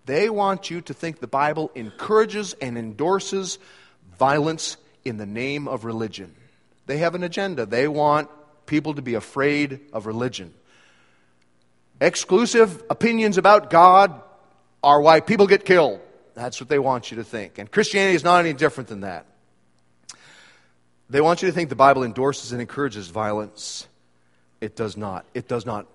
[0.05, 3.59] They want you to think the Bible encourages and endorses
[4.17, 6.35] violence in the name of religion.
[6.85, 7.65] They have an agenda.
[7.65, 8.29] They want
[8.65, 10.53] people to be afraid of religion.
[11.99, 14.21] Exclusive opinions about God
[14.83, 15.99] are why people get killed.
[16.35, 17.57] That's what they want you to think.
[17.57, 19.25] And Christianity is not any different than that.
[21.09, 23.87] They want you to think the Bible endorses and encourages violence.
[24.61, 25.25] It does not.
[25.33, 25.87] It does not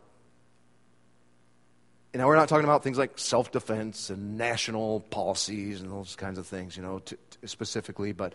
[2.15, 6.47] now we're not talking about things like self-defense and national policies and those kinds of
[6.47, 7.01] things, you know,
[7.45, 8.35] specifically, but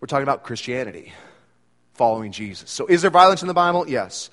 [0.00, 1.12] we're talking about Christianity,
[1.94, 2.70] following Jesus.
[2.70, 3.88] So, is there violence in the Bible?
[3.88, 4.30] Yes.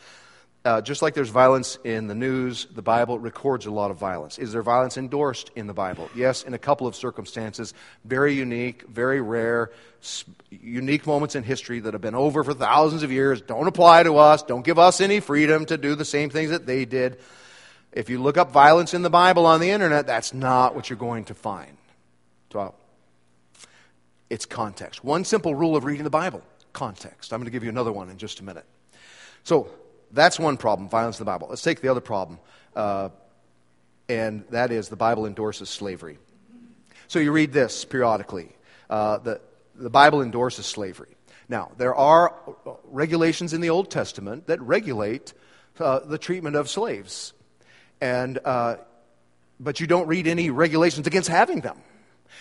[0.64, 4.38] Uh, just like there's violence in the news, the Bible records a lot of violence.
[4.38, 6.08] Is there violence endorsed in the Bible?
[6.16, 7.74] Yes, in a couple of circumstances.
[8.06, 9.72] Very unique, very rare,
[10.52, 13.42] unique moments in history that have been over for thousands of years.
[13.42, 14.44] Don't apply to us.
[14.44, 17.20] Don't give us any freedom to do the same things that they did.
[17.92, 20.98] If you look up violence in the Bible on the internet, that's not what you're
[20.98, 21.76] going to find.
[22.54, 22.76] So,
[24.30, 25.04] it's context.
[25.04, 27.34] One simple rule of reading the Bible context.
[27.34, 28.66] I'm going to give you another one in just a minute.
[29.44, 29.72] So,
[30.14, 31.48] that's one problem, violence in the Bible.
[31.50, 32.40] Let's take the other problem,
[32.76, 33.10] uh,
[34.10, 36.18] and that is the Bible endorses slavery.
[37.08, 38.50] So you read this periodically.
[38.90, 39.42] Uh, the,
[39.76, 41.16] the Bible endorses slavery.
[41.50, 42.34] Now, there are
[42.86, 45.34] regulations in the Old Testament that regulate
[45.80, 47.34] uh, the treatment of slaves.
[48.00, 48.78] And, uh,
[49.60, 51.78] but you don't read any regulations against having them.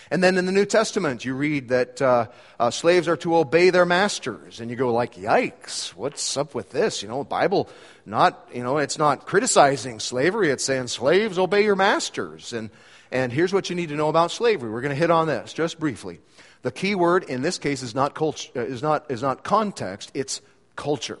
[0.09, 2.27] And then in the New Testament, you read that uh,
[2.59, 5.89] uh, slaves are to obey their masters, and you go like, "Yikes!
[5.89, 7.69] What's up with this?" You know, the Bible
[8.05, 12.53] not you know it's not criticizing slavery; it's saying slaves obey your masters.
[12.53, 12.69] And
[13.11, 14.69] and here's what you need to know about slavery.
[14.69, 16.19] We're going to hit on this just briefly.
[16.61, 20.11] The key word in this case is not culture, uh, is not is not context;
[20.13, 20.41] it's
[20.75, 21.19] culture.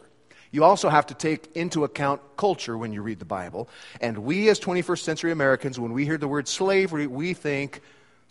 [0.51, 3.69] You also have to take into account culture when you read the Bible.
[4.01, 7.81] And we, as 21st century Americans, when we hear the word slavery, we think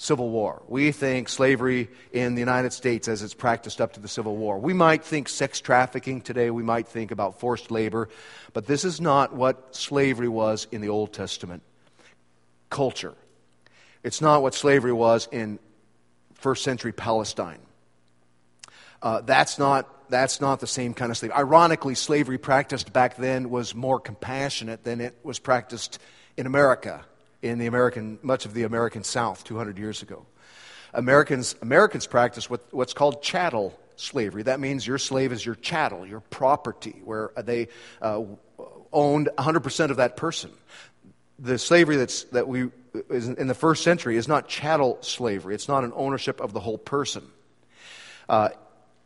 [0.01, 0.63] Civil War.
[0.67, 4.59] We think slavery in the United States as it's practiced up to the Civil War.
[4.59, 6.49] We might think sex trafficking today.
[6.49, 8.09] We might think about forced labor.
[8.55, 11.63] But this is not what slavery was in the Old Testament
[12.71, 13.13] culture.
[14.03, 15.59] It's not what slavery was in
[16.33, 17.61] first century Palestine.
[19.03, 21.37] Uh, that's, not, that's not the same kind of slavery.
[21.37, 25.99] Ironically, slavery practiced back then was more compassionate than it was practiced
[26.39, 27.05] in America
[27.43, 30.27] in the American, much of the American South 200 years ago.
[30.93, 34.43] Americans, Americans practice what, what's called chattel slavery.
[34.43, 37.69] That means your slave is your chattel, your property, where they
[38.03, 38.23] uh,
[38.93, 40.51] owned 100% of that person.
[41.39, 42.71] The slavery that's, that we
[43.09, 45.55] is in the first century is not chattel slavery.
[45.55, 47.25] It's not an ownership of the whole person.
[48.29, 48.51] Uh,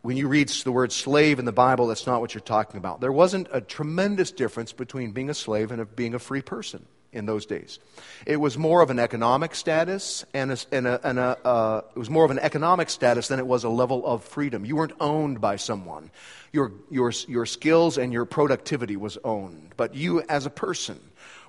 [0.01, 3.01] when you read the word slave in the Bible, that's not what you're talking about.
[3.01, 7.27] There wasn't a tremendous difference between being a slave and being a free person in
[7.27, 7.79] those days.
[8.27, 11.99] It was more of an economic status, and, a, and, a, and a, uh, it
[11.99, 14.65] was more of an economic status than it was a level of freedom.
[14.65, 16.11] You weren't owned by someone.
[16.53, 21.01] Your, your, your skills and your productivity was owned, but you as a person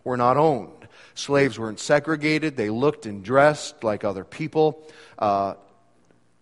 [0.03, 0.87] were not owned.
[1.15, 2.57] Slaves weren't segregated.
[2.57, 4.83] They looked and dressed like other people.
[5.17, 5.55] Uh,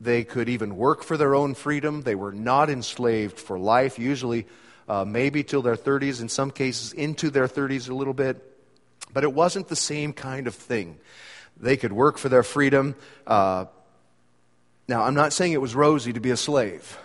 [0.01, 2.01] they could even work for their own freedom.
[2.01, 4.47] They were not enslaved for life, usually,
[4.87, 8.52] uh, maybe till their 30s, in some cases, into their 30s a little bit.
[9.13, 10.97] But it wasn't the same kind of thing.
[11.57, 12.95] They could work for their freedom.
[13.27, 13.65] Uh,
[14.87, 16.97] now, I'm not saying it was rosy to be a slave.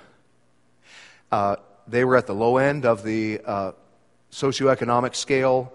[1.30, 3.72] Uh, they were at the low end of the uh,
[4.32, 5.72] socioeconomic scale.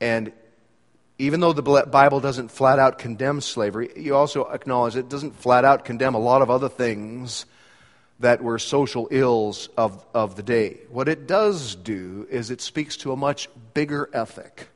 [0.00, 0.32] And
[1.18, 5.64] even though the Bible doesn't flat out condemn slavery, you also acknowledge it doesn't flat
[5.64, 7.44] out condemn a lot of other things
[8.20, 10.78] that were social ills of, of the day.
[10.90, 14.69] What it does do is it speaks to a much bigger ethic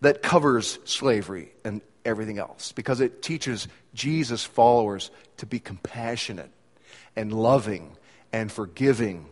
[0.00, 6.50] that covers slavery and everything else because it teaches Jesus' followers to be compassionate
[7.16, 7.96] and loving
[8.32, 9.26] and forgiving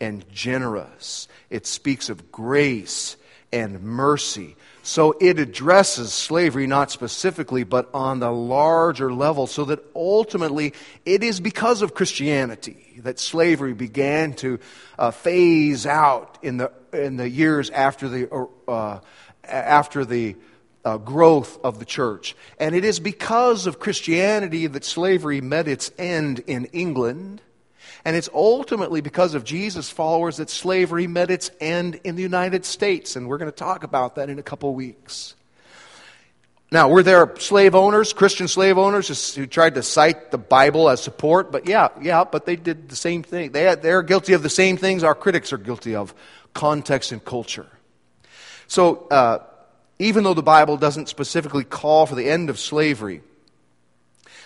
[0.00, 1.28] and generous.
[1.50, 3.16] It speaks of grace
[3.52, 4.56] and mercy.
[4.82, 10.74] So it addresses slavery not specifically, but on the larger level, so that ultimately
[11.06, 14.58] it is because of Christianity that slavery began to
[14.98, 18.98] uh, phase out in the, in the years after the uh,
[19.48, 20.36] after the
[20.84, 22.36] uh, growth of the church.
[22.58, 27.40] And it is because of Christianity that slavery met its end in England.
[28.04, 32.66] And it's ultimately because of Jesus' followers that slavery met its end in the United
[32.66, 33.16] States.
[33.16, 35.34] And we're going to talk about that in a couple weeks.
[36.70, 41.00] Now, were there slave owners, Christian slave owners, who tried to cite the Bible as
[41.00, 41.52] support?
[41.52, 43.52] But yeah, yeah, but they did the same thing.
[43.52, 46.12] They, they're guilty of the same things our critics are guilty of
[46.52, 47.68] context and culture.
[48.74, 49.38] So, uh,
[50.00, 53.22] even though the Bible doesn't specifically call for the end of slavery,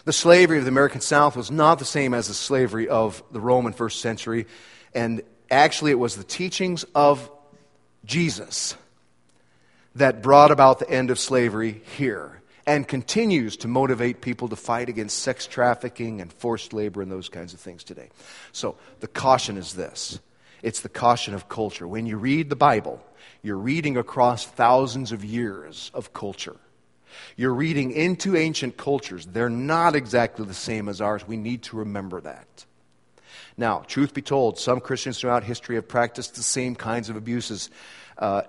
[0.05, 3.41] the slavery of the American South was not the same as the slavery of the
[3.41, 4.47] Roman first century.
[4.93, 7.31] And actually, it was the teachings of
[8.05, 8.77] Jesus
[9.95, 14.91] that brought about the end of slavery here and continues to motivate people to fight
[14.91, 18.11] against sex trafficking and forced labor and those kinds of things today.
[18.53, 20.21] So, the caution is this
[20.63, 21.89] It's the caution of culture.
[21.89, 23.03] When you read the Bible,
[23.43, 26.57] you're reading across thousands of years of culture.
[27.37, 29.27] You're reading into ancient cultures.
[29.27, 31.27] They're not exactly the same as ours.
[31.27, 32.67] We need to remember that.
[33.57, 37.71] Now, truth be told, some Christians throughout history have practiced the same kinds of abuses
[38.17, 38.43] uh,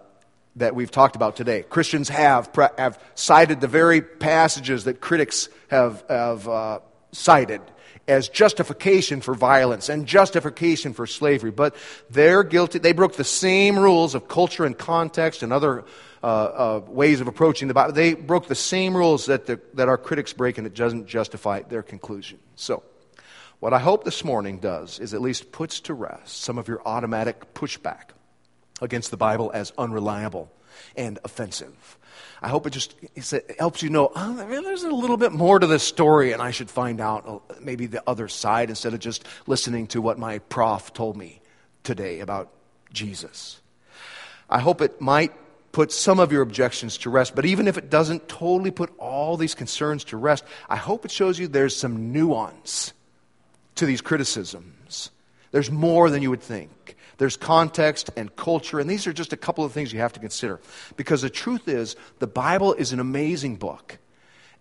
[0.56, 1.64] that we've talked about today.
[1.64, 6.80] Christians have, have cited the very passages that critics have, have uh,
[7.12, 7.62] cited
[8.10, 11.52] as justification for violence and justification for slavery.
[11.52, 11.76] But
[12.10, 12.80] they're guilty.
[12.80, 15.86] They broke the same rules of culture and context and other
[16.22, 17.94] uh, uh, ways of approaching the Bible.
[17.94, 21.62] They broke the same rules that, the, that our critics break, and it doesn't justify
[21.62, 22.40] their conclusion.
[22.56, 22.84] So,
[23.60, 26.82] what I hope this morning does is at least puts to rest some of your
[26.86, 28.12] automatic pushback
[28.82, 30.52] against the Bible as unreliable
[30.96, 31.98] and offensive.
[32.42, 35.68] I hope it just it helps you know oh, there's a little bit more to
[35.68, 39.26] this story, and I should find out uh, maybe the other side instead of just
[39.48, 41.42] listening to what my prof told me
[41.84, 42.50] today about
[42.94, 43.62] Jesus.
[44.50, 45.34] I hope it might
[45.72, 49.38] put some of your objections to rest, but even if it doesn't totally put all
[49.38, 52.94] these concerns to rest, I hope it shows you there's some nuance
[53.76, 55.12] to these criticisms.
[55.52, 56.96] There's more than you would think.
[57.20, 60.22] There's context and culture, and these are just a couple of things you have to
[60.22, 60.60] consider.
[60.96, 63.98] Because the truth is, the Bible is an amazing book.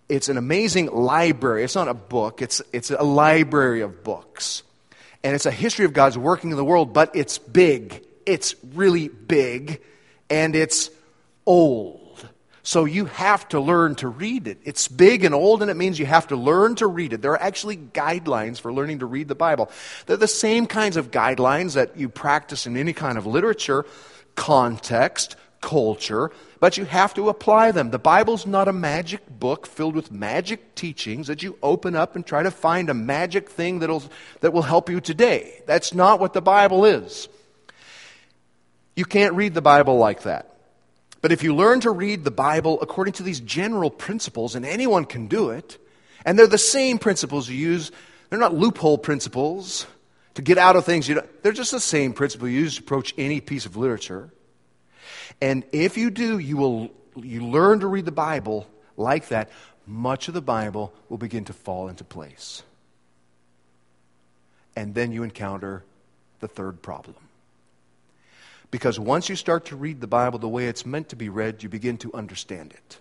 [0.09, 1.63] It's an amazing library.
[1.63, 4.65] It's not a book, it's, it's a library of books.
[5.23, 8.05] And it's a history of God's working in the world, but it's big.
[8.27, 9.81] It's really big,
[10.29, 10.91] and it's
[11.47, 11.98] old.
[12.69, 14.59] So you have to learn to read it.
[14.63, 17.23] It's big and old, and it means you have to learn to read it.
[17.23, 19.71] There are actually guidelines for learning to read the Bible.
[20.05, 23.87] They're the same kinds of guidelines that you practice in any kind of literature,
[24.35, 27.91] context, culture, but you have to apply them.
[27.91, 32.27] The Bible's not a magic book filled with magic teachings that you open up and
[32.27, 34.03] try to find a magic thing that'll,
[34.41, 35.63] that will help you today.
[35.65, 37.31] That's not what the Bible is.
[38.95, 40.58] You can't read the Bible like that.
[41.21, 45.05] But if you learn to read the Bible according to these general principles, and anyone
[45.05, 45.79] can do it,
[46.25, 47.91] and they're the same principles you use,
[48.31, 49.87] they're not loophole principles
[50.35, 51.09] to get out of things.
[51.09, 54.31] You don't, they're just the same principle you use to approach any piece of literature.
[55.41, 59.51] And if you do, you will you learn to read the Bible like that,
[59.87, 62.63] much of the Bible will begin to fall into place.
[64.77, 65.83] And then you encounter
[66.41, 67.17] the third problem.
[68.71, 71.63] Because once you start to read the Bible the way it's meant to be read,
[71.63, 72.99] you begin to understand it.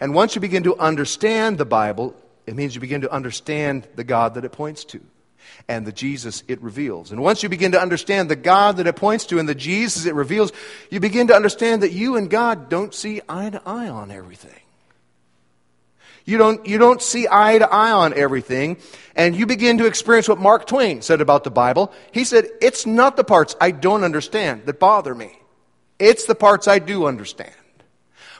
[0.00, 2.14] And once you begin to understand the Bible,
[2.46, 5.00] it means you begin to understand the God that it points to
[5.68, 7.10] and the Jesus it reveals.
[7.10, 10.06] And once you begin to understand the God that it points to and the Jesus
[10.06, 10.52] it reveals,
[10.90, 14.61] you begin to understand that you and God don't see eye to eye on everything.
[16.24, 18.76] You don't, you don't see eye to eye on everything.
[19.16, 21.92] And you begin to experience what Mark Twain said about the Bible.
[22.12, 25.38] He said, It's not the parts I don't understand that bother me,
[25.98, 27.52] it's the parts I do understand.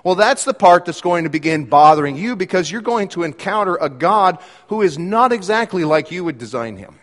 [0.05, 3.77] Well, that's the part that's going to begin bothering you because you're going to encounter
[3.77, 6.99] a God who is not exactly like you would design him.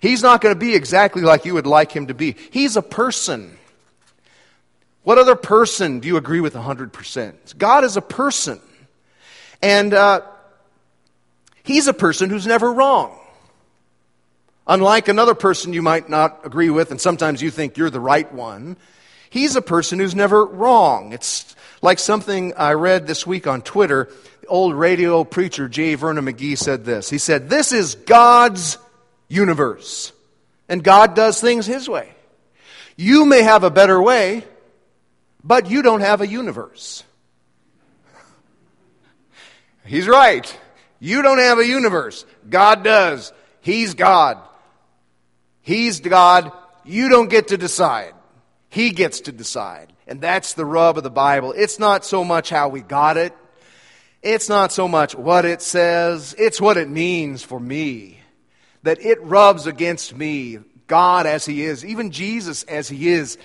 [0.00, 2.36] He's not going to be exactly like you would like him to be.
[2.50, 3.56] He's a person.
[5.04, 7.56] What other person do you agree with 100%?
[7.56, 8.60] God is a person.
[9.62, 10.22] And uh,
[11.62, 13.18] he's a person who's never wrong.
[14.66, 18.30] Unlike another person you might not agree with, and sometimes you think you're the right
[18.32, 18.76] one,
[19.30, 21.12] he's a person who's never wrong.
[21.12, 24.10] It's like something I read this week on Twitter.
[24.42, 25.94] The old radio preacher J.
[25.94, 27.08] Vernon McGee said this.
[27.08, 28.76] He said, This is God's
[29.28, 30.12] universe,
[30.68, 32.12] and God does things his way.
[32.96, 34.44] You may have a better way,
[35.42, 37.04] but you don't have a universe.
[39.88, 40.58] He's right.
[41.00, 42.26] You don't have a universe.
[42.48, 43.32] God does.
[43.60, 44.38] He's God.
[45.62, 46.52] He's God.
[46.84, 48.14] You don't get to decide.
[48.68, 49.92] He gets to decide.
[50.06, 51.54] And that's the rub of the Bible.
[51.56, 53.34] It's not so much how we got it.
[54.22, 56.34] It's not so much what it says.
[56.38, 58.20] It's what it means for me.
[58.82, 60.58] That it rubs against me.
[60.86, 63.38] God as He is, even Jesus as He is,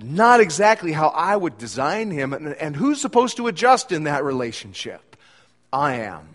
[0.00, 2.32] not exactly how I would design Him.
[2.32, 5.00] And, who's supposed to adjust in that relationship?
[5.74, 6.28] I am.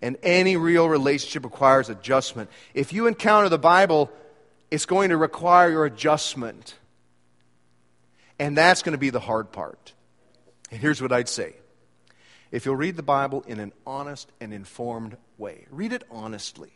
[0.00, 2.50] And any real relationship requires adjustment.
[2.72, 4.10] If you encounter the Bible,
[4.70, 6.74] it's going to require your adjustment.
[8.38, 9.92] And that's going to be the hard part.
[10.70, 11.54] And here's what I'd say
[12.50, 16.72] if you'll read the Bible in an honest and informed way, read it honestly,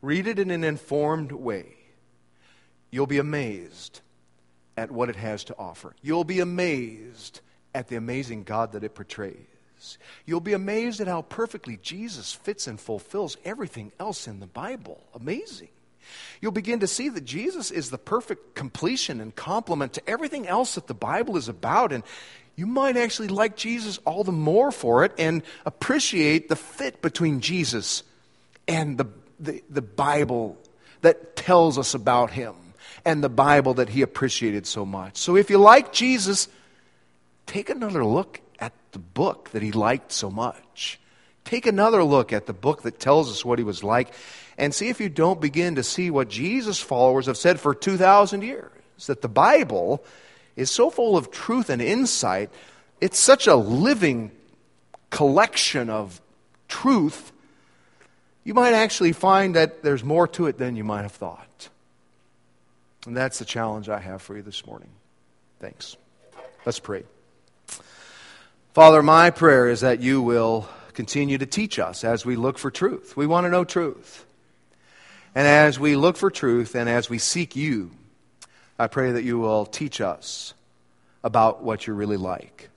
[0.00, 1.76] read it in an informed way,
[2.90, 4.00] you'll be amazed
[4.76, 5.94] at what it has to offer.
[6.02, 7.40] You'll be amazed
[7.74, 9.51] at the amazing God that it portrays.
[10.26, 15.02] You'll be amazed at how perfectly Jesus fits and fulfills everything else in the Bible.
[15.14, 15.68] Amazing.
[16.40, 20.74] you'll begin to see that Jesus is the perfect completion and complement to everything else
[20.74, 21.92] that the Bible is about.
[21.92, 22.02] And
[22.56, 27.40] you might actually like Jesus all the more for it and appreciate the fit between
[27.40, 28.02] Jesus
[28.68, 29.06] and the,
[29.40, 30.58] the, the Bible
[31.00, 32.54] that tells us about him
[33.04, 35.16] and the Bible that he appreciated so much.
[35.16, 36.48] So if you like Jesus,
[37.46, 38.40] take another look
[38.92, 41.00] the book that he liked so much.
[41.44, 44.12] Take another look at the book that tells us what he was like
[44.56, 48.42] and see if you don't begin to see what Jesus' followers have said for 2,000
[48.42, 48.70] years
[49.06, 50.04] that the Bible
[50.54, 52.50] is so full of truth and insight.
[53.00, 54.30] It's such a living
[55.10, 56.20] collection of
[56.68, 57.32] truth.
[58.44, 61.68] You might actually find that there's more to it than you might have thought.
[63.06, 64.90] And that's the challenge I have for you this morning.
[65.58, 65.96] Thanks.
[66.64, 67.04] Let's pray.
[68.72, 72.70] Father, my prayer is that you will continue to teach us as we look for
[72.70, 73.14] truth.
[73.14, 74.24] We want to know truth.
[75.34, 77.90] And as we look for truth and as we seek you,
[78.78, 80.54] I pray that you will teach us
[81.22, 82.70] about what you're really like.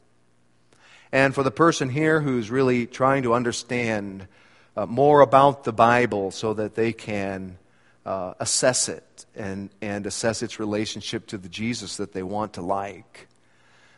[1.14, 4.28] And for the person here who's really trying to understand
[4.76, 7.58] uh, more about the Bible so that they can
[8.06, 12.62] uh, assess it and, and assess its relationship to the Jesus that they want to
[12.62, 13.30] like,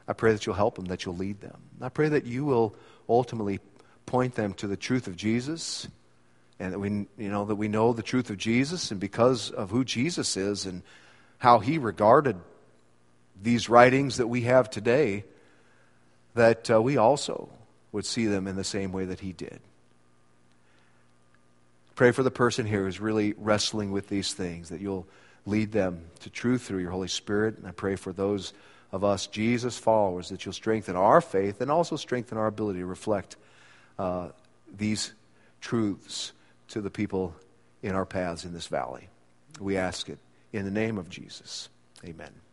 [0.08, 1.58] I pray that you'll help them, that you'll lead them.
[1.82, 2.76] I pray that you will
[3.10, 3.60] ultimately
[4.06, 5.88] point them to the truth of Jesus
[6.60, 9.70] and that we, you know, that we know the truth of Jesus and because of
[9.70, 10.82] who Jesus is and
[11.38, 12.38] how he regarded
[13.42, 15.24] these writings that we have today,
[16.34, 17.50] that uh, we also
[17.92, 19.60] would see them in the same way that he did.
[21.96, 25.08] Pray for the person here who's really wrestling with these things, that you'll
[25.46, 27.58] lead them to truth through your Holy Spirit.
[27.58, 28.54] And I pray for those
[28.92, 32.86] of us, Jesus followers, that you'll strengthen our faith and also strengthen our ability to
[32.86, 33.36] reflect
[34.00, 34.30] uh,
[34.76, 35.14] these
[35.62, 36.34] truths
[36.70, 37.36] to the people
[37.84, 39.10] in our paths in this valley.
[39.60, 40.20] We ask it
[40.54, 41.70] in the name of Jesus.
[42.06, 42.47] Amen.